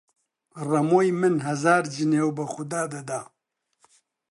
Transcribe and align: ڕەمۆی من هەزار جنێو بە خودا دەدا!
ڕەمۆی 0.69 1.09
من 1.19 1.35
هەزار 1.47 1.83
جنێو 1.95 2.29
بە 2.37 2.45
خودا 2.53 2.83
دەدا! 2.93 3.21